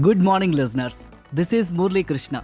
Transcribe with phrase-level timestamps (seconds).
[0.00, 2.40] Good morning listeners this is Murali Krishna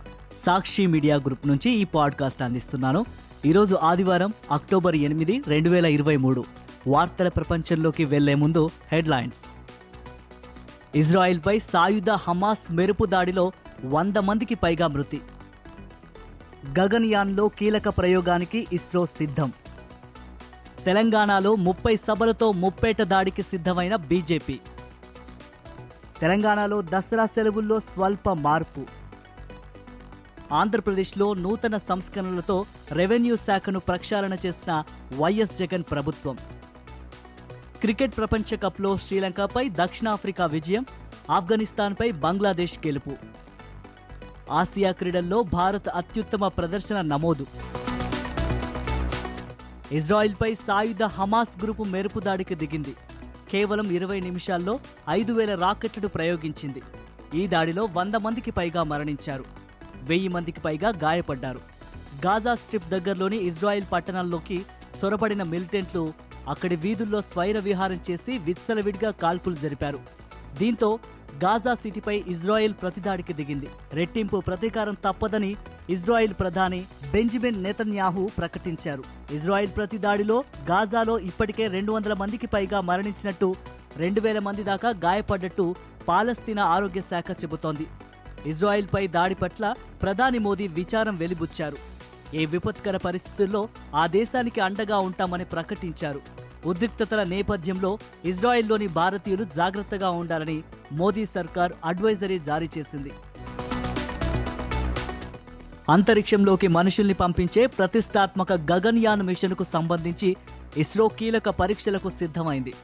[0.46, 3.06] Sakshi media group నుంచి ఈ podcast అందిస్తున్నాను.
[3.46, 6.44] ఈరోజు ఆదివారం అక్టోబర్ ఎనిమిది రెండు వేల ఇరవై మూడు.
[6.86, 9.36] వార్తల ప్రపంచంలోకి వెళ్ళే ముందు హెడ్లైన్స్.
[10.96, 13.52] ఇజ్రాయిల్పై సాయుధ హమాస్ మెరుపు దాడిలో
[13.84, 15.20] వంద మందికి పైగా మృతి.
[16.78, 19.52] గగన్యాన్లో కీలక ప్రయోగానికి ఇస్రో సిద్ధం.
[20.84, 24.58] తెలంగాణలో ముప్పై సభలతో ముప్పేట దాడికి సిద్ధమైన బీజేపీ.
[26.20, 28.86] తెలంగాణలో దసరా సెలవుల్లో స్వల్ప మార్పు.
[30.54, 34.84] ఆంధ్రప్రదేశ్లో నూతన సంస్కరణలతో రెవెన్యూ శాఖను ప్రక్షాళన చేసిన
[35.16, 36.36] వైఎస్ జగన్ ప్రభుత్వం.
[37.80, 40.86] క్రికెట్ ప్రపంచ కప్లో శ్రీలంకపై దక్షిణాఫ్రికా విజయం
[41.30, 43.12] ఆఫ్ఘనిస్తాన్పై బంగ్లాదేశ్ గెలుపు.
[44.50, 47.46] ఆసియా క్రీడల్లో భారత్ అత్యుత్తమ ప్రదర్శన నమోదు.
[49.92, 52.96] ఇజ్రాయిల్పై సాయుధ హమాస్ గ్రూపు మెరుపు దాడికి దిగింది.
[53.52, 54.80] కేవలం ఇరవై నిమిషాల్లో
[55.10, 56.82] ఐదు వేల రాకెట్లను ప్రయోగించింది.
[57.34, 59.44] ఈ దాడిలో వంద మందికి పైగా మరణించారు.
[60.02, 61.60] వెయ్యి మందికి పైగా గాయపడ్డారు.
[62.26, 64.64] గాజా స్ట్రిప్ దగ్గరలోని ఇజ్రాయిల్ పట్టణాల్లోకి
[65.00, 66.12] సొరబడిన మిలిటెంట్లు
[66.48, 70.19] అక్కడి వీధుల్లో స్వైర విహారం చేసి విత్సలవిడిగా కాల్పులు జరిపారు.
[70.58, 70.98] దీంతో
[71.44, 73.68] గాజా సిటీపై ఇజ్రాయెల్ ప్రతిదాడికి దిగింది.
[73.92, 75.56] రెట్టింపు ప్రతీకారం తప్పదని
[75.90, 79.04] ఇజ్రాయెల్ ప్రధాని బెంజమిన్ నేతన్యాహు ప్రకటించారు.
[79.32, 83.54] ఇజ్రాయెల్ ప్రతిదాడిలో గాజాలో ఇప్పటికే రెండు వందల మందికి పైగా మరణించినట్టు
[83.96, 85.74] రెండు వేల మంది దాకా గాయపడ్డట్టు
[86.08, 87.86] పాలస్తీనా ఆరోగ్య శాఖ చెబుతోంది.
[88.46, 91.76] ఇజ్రాయెల్పై దాడి పట్ల ప్రధాని మోదీ విచారం వెలిబుచ్చారు.
[92.34, 96.49] ఏ విపత్కర పరిస్థితుల్లో ఆ దేశానికి అండగా ఉంటామని ప్రకటించారు.
[96.66, 103.12] ఉద్రిక్తతల నేపథ్యంలో ఇజ్రాయెల్లోని భారతీయులు జాగ్రత్తగా ఉండాలని మోదీ సర్కార్ అడ్వైజరీ జారీ చేసింది.
[105.88, 110.36] అంతరిక్షంలోకి మనుషుల్ని పంపించే ప్రతిష్టాత్మక గగన్యాన్ మిషన్కు సంబంధించి
[110.76, 112.74] ఇస్రో కీలక పరీక్షలకు సిద్ధమైంది.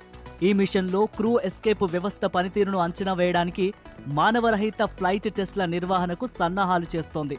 [0.42, 3.74] ఈ మిషన్లో క్రూ ఎస్కేప్ వ్యవస్థ పనితీరును అంచనా వేయడానికి
[4.08, 7.38] మానవరహిత ఫ్లైట్ టెస్ట్ల నిర్వహణకు సన్నాహాలు చేస్తోంది.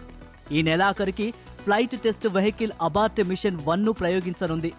[0.52, 4.74] ఈ నెలాఖరికి flight test vehicle abort mission వన్ను ప్రయోగించనుంది.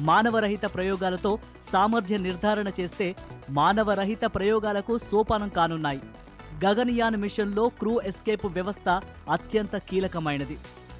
[0.00, 1.38] మానవరహిత ప్రయోగాలతో
[1.72, 3.16] సామర్థ్య నిర్ధారణ చేస్తే
[3.50, 6.00] మానవరహిత ప్రయోగాలకు సోపానం కానున్నాయి.
[6.64, 9.00] గగనయాన్ మిషన్లో క్రూ ఎస్కేప్ వ్యవస్థ
[9.30, 10.56] అత్యంత కీలకమైనది.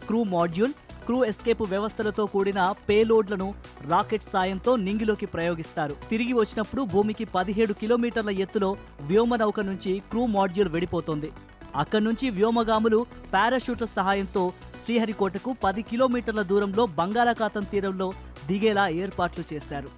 [0.07, 0.73] క్రూ మాడ్యూల్
[1.07, 3.55] క్రూ ఎస్కేప్ వ్యవస్థలతో కూడిన పేలోడ్లను
[3.85, 5.97] రాకెట్ సాయంతో నింగిలోకి ప్రయోగిస్తారు.
[6.11, 11.33] తిరిగి వచ్చినప్పుడు భూమికి పదిహేడు కిలోమీటర్ల ఎత్తులో వ్యోమనౌక నుంచి క్రూ మాడ్యూల్ వెడిపోతుంది.
[11.77, 14.53] అక్కడి నుంచి వ్యోమగాములు పారాషూట్ల సహాయంతో
[14.85, 18.13] శ్రీహరికోటకు పది కిలోమీటర్ల దూరంలో బంగాళాఖాతం తీరంలో
[18.49, 19.91] దిగేలా ఏర్పాట్లు చేశారు.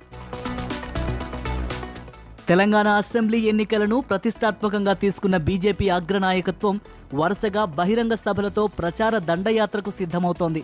[2.51, 6.77] తెలంగాణ అసెంబ్లీ ఎన్నికలను ప్రతిష్టాత్మకంగా తీసుకున్న బీజేపీ అగ్రనాయకత్వం
[7.21, 10.63] వరుసగా బహిరంగ సభలతో ప్రచార దండయాత్రకు సిద్ధమవుతోంది.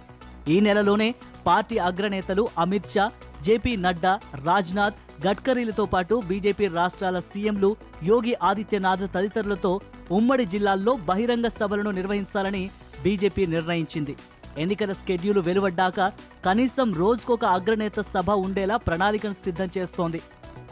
[0.55, 1.09] ఈ నెలలోనే
[1.47, 3.05] పార్టీ అగ్రనేతలు అమిత్ షా
[3.47, 4.13] జేపీ నడ్డా
[4.47, 7.71] రాజ్నాథ్ గడ్కరీలతో పాటు బీజేపీ రాష్ట్రాల సీఎంలు
[8.11, 9.73] యోగి ఆదిత్యనాథ్ తదితరులతో
[10.19, 12.65] ఉమ్మడి జిల్లాల్లో బహిరంగ సభలను నిర్వహించాలని
[13.05, 14.17] బీజేపీ నిర్ణయించింది.
[14.59, 16.13] ఎన్నికల స్కెడ్యూల్ వెలువడ్డాక
[16.45, 20.21] కనీసం రోజుకొక అగ్రనేత సభ ఉండేలా ప్రణాళికను సిద్ధం చేస్తోంది.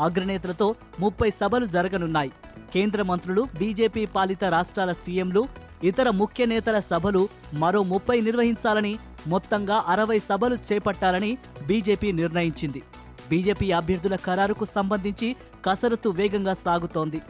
[0.00, 2.33] అగ్రనేతలతో ముప్పై సభలు జరగనున్నాయి.
[2.75, 5.49] కేంద్ర మంత్రులు బీజేపీ పాలిత రాష్ట్రాల సీఎంలు
[5.84, 12.83] ఇతర ముఖ్య నేతల సభలు మరో ముప్పై నిర్వహించాలని మొత్తంగా అరవై సభలు చేపట్టాలని బీజేపీ నిర్ణయించింది.
[13.31, 17.21] బీజేపీ అభ్యర్థుల ఖరారుకు సంబంధించి కసరత్తు వేగంగా సాగుతోంది.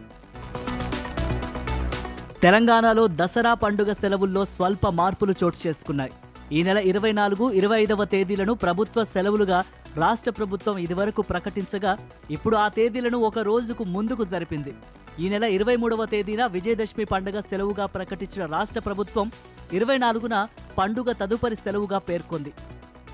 [2.43, 6.13] తెలంగాణలో దసరా పండుగ సెలవుల్లో స్వల్ప మార్పులు చోటు చేసుకున్నాయి.
[6.53, 9.65] ఈ నెల ఇరవై నాలుగు ఇరవై ఐదవ తేదీలను ప్రభుత్వ సెలవులుగా
[9.97, 11.99] రాష్ట్ర ప్రభుత్వం ఇదివరకు ప్రకటించగా
[12.31, 14.75] ఇప్పుడు ఆ తేదీలను ఒక రోజుకు ముందుకు జరిపింది.
[15.21, 19.33] ఈ నెల ఇరవై మూడవ తేదీన విజయదశమి పండుగ సెలవుగా ప్రకటించిన రాష్ట్ర ప్రభుత్వం
[19.73, 20.47] ఇరవై నాలుగున
[20.79, 22.53] పండుగ తదుపరి సెలవుగా పేర్కొంది.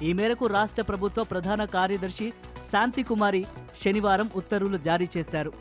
[0.02, 2.32] ఈ మేరకు రాష్ట్ర ప్రభుత్వ ప్రధాన కార్యదర్శి
[2.72, 3.46] శాంతికుమారి
[3.84, 5.52] శనివారం ఉత్తర్వులు జారీ చేశారు.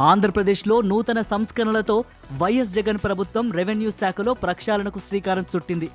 [0.00, 2.04] ఆంధ్రప్రదేశ్లో నూతన సంస్కరణలతో
[2.40, 5.88] వైఎస్ జగన్ ప్రభుత్వం రెవెన్యూ శాఖలో ప్రక్షాళనకు శ్రీకారం చుట్టింది.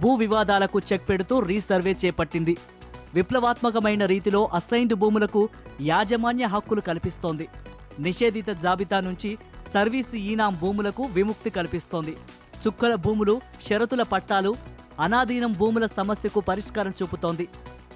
[0.00, 2.56] భూ వివాదాలకు చెక్ పెడుతూ రీసర్వే చేపట్టింది.
[3.14, 5.48] విప్లవాత్మకమైన రీతిలో అసైన్డ్ భూములకు
[5.80, 7.48] యాజమాన్య హక్కులు కల్పిస్తోంది.
[8.06, 9.38] నిషేధిత జాబితా నుంచి
[9.74, 12.16] సర్వీసు ఈనాం భూములకు విముక్తి కల్పిస్తోంది.
[12.66, 14.54] చుక్కల భూములు షరతుల పట్టాలు
[15.00, 17.48] అనాధీనం భూముల సమస్యకు పరిష్కారం చూపుతోంది.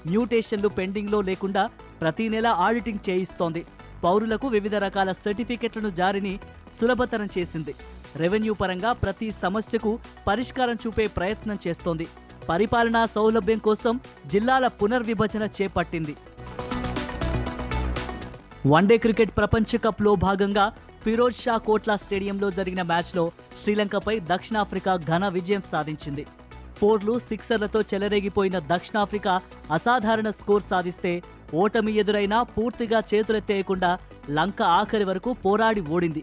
[0.06, 1.68] మ్యూటేషన్లు పెండింగ్లో లేకుండా
[2.00, 3.64] ప్రతి నెల ఆడిటింగ్ చేయిస్తోంది.
[4.04, 6.34] పౌరులకు వివిధ రకాల సర్టిఫికెట్లను జారీని
[6.80, 7.74] సులభతరం చేసింది.
[8.16, 12.06] రెవెన్యూ పరంగా ప్రతి సమస్యకు పరిష్కారం చూపే ప్రయత్నం చేస్తోంది.
[12.48, 16.16] పరిపాలనా సౌలభ్యం కోసం జిల్లాల పునర్విభజన చేపట్టింది.
[18.66, 20.72] వన్డే క్రికెట్ ప్రపంచ కప్లో భాగంగా
[21.04, 23.32] ఫిరోజ్ షా కోట్లా స్టేడియంలో జరిగిన మ్యాచ్లో
[23.62, 26.26] శ్రీలంకపై దక్షిణాఫ్రికా ఘన విజయం సాధించింది.
[26.80, 29.34] ఫోర్లు సిక్సర్లతో చెలరేగిపోయిన దక్షిణాఫ్రికా
[29.76, 31.12] అసాధారణ స్కోర్ సాధిస్తే
[31.62, 33.98] ఓటమి ఎదురైనా పూర్తిగా చేతులెత్తేయకుండా
[34.30, 36.22] లంక ఆఖరి వరకు పోరాడి ఓడింది.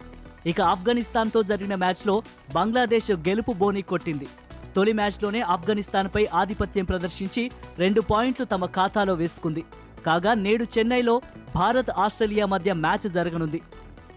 [0.52, 2.16] ఇక ఆఫ్ఘనిస్తాన్తో జరిగిన మ్యాచ్లో
[2.56, 4.28] బంగ్లాదేశ్ గెలుపు బోని కొట్టింది.
[4.76, 7.44] తొలి మ్యాచ్లోనే ఆఫ్ఘనిస్తాన్పై ఆధిపత్యం ప్రదర్శించి
[7.80, 9.64] రెండు పాయింట్లు తమ ఖాతాలో వేసుకుంది.
[10.06, 11.16] కాగా నేడు చెన్నైలో
[11.56, 13.62] భారత్ ఆస్ట్రేలియా మధ్య మ్యాచ్ జరగనుంది.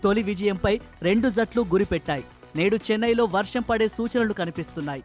[0.05, 2.25] తొలి విజయంపై రెండు జట్లు గురిపెట్టాయి.
[2.57, 5.03] నేడు చెన్నైలో వర్షం పడే సూచనలు కనిపిస్తున్నాయి.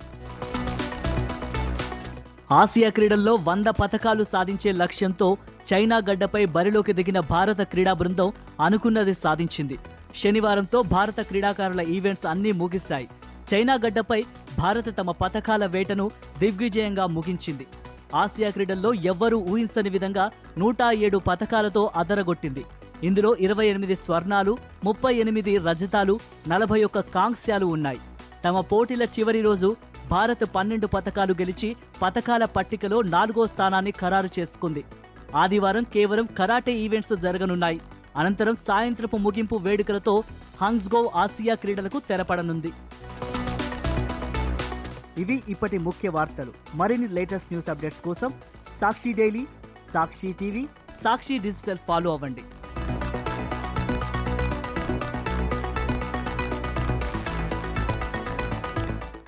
[2.52, 5.38] ఆసియా క్రీడల్లో వంద పథకాలు సాధించే లక్ష్యంతో
[5.74, 8.32] చైనా గడ్డపై బరిలోకి దిగిన భారత క్రీడా బృందం
[8.62, 9.80] అనుకున్నది సాధించింది.
[10.16, 13.10] శనివారంతో భారత క్రీడాకారుల ఈవెంట్స్ అన్నీ ముగిశాయి.
[13.54, 14.24] చైనా గడ్డపై
[14.60, 17.68] భారత్ తమ పథకాల వేటను దిగ్విజయంగా ముగించింది.
[18.16, 22.66] ఆసియా క్రీడల్లో ఎవ్వరూ ఊహించని విధంగా నూట ఏడు పథకాలతో అదరగొట్టింది.
[23.04, 27.98] ఇందులో ఇరవై ఎనిమిది స్వర్ణాలు ముప్పై ఎనిమిది రజతాలు నలభై ఒక్క కాంస్యాలు ఉన్నాయి.
[28.46, 29.76] తమ పోటీల చివరి రోజు
[30.10, 34.84] భారత్ పన్నెండు పథకాలు గెలిచి పథకాల పట్టికలో నాలుగో స్థానాన్ని ఖరారు చేసుకుంది.
[35.36, 37.80] ఆదివారం కేవలం కరాటే ఈవెంట్స్ జరగనున్నాయి.
[38.18, 40.24] అనంతరం సాయంత్రపు ముగింపు వేడుకలతో
[40.62, 42.72] హంగ్స్గో ఆసియా క్రీడలకు తెరపడనుంది.
[45.18, 46.54] ఇవి ఇప్పటి ముఖ్య వార్తలు.
[46.76, 48.30] మరిన్ని లేటెస్ట్ న్యూస్ అప్డేట్స్ కోసం
[48.82, 49.48] Sakshi daily
[49.94, 50.68] Sakshi TV
[51.04, 52.44] Sakshi digital follow అవ్వండి.